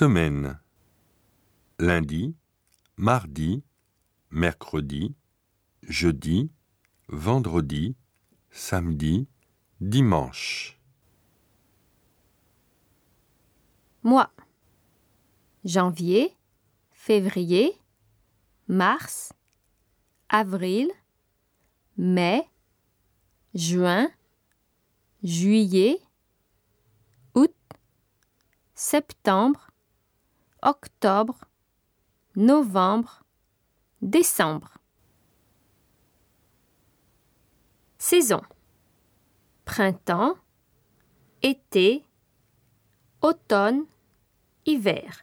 Semaine. 0.00 0.60
Lundi, 1.80 2.36
mardi, 2.96 3.64
mercredi, 4.30 5.12
jeudi, 5.82 6.52
vendredi, 7.08 7.96
samedi, 8.52 9.26
dimanche. 9.80 10.78
Mois. 14.04 14.30
Janvier, 15.64 16.32
février, 16.92 17.76
mars, 18.68 19.32
avril, 20.28 20.88
mai, 21.96 22.48
juin, 23.52 24.08
juillet, 25.24 25.98
août, 27.34 27.52
septembre, 28.76 29.72
octobre, 30.62 31.44
novembre, 32.36 33.22
décembre. 34.02 34.78
Saison. 37.98 38.42
Printemps, 39.64 40.34
été, 41.42 42.04
automne, 43.20 43.84
hiver. 44.64 45.22